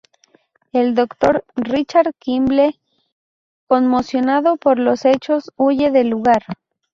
El 0.71 0.95
doctor 0.95 1.45
Richard 1.53 2.15
Kimble, 2.17 2.79
conmocionado 3.67 4.57
por 4.57 4.79
los 4.79 5.05
hechos, 5.05 5.51
huye 5.57 5.91
del 5.91 6.09
lugar. 6.09 6.41